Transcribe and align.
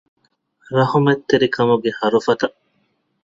ރަޙްމަތްތެރިކަމުގެ 0.77 1.91
ހަރުފަތަށް 1.99 2.55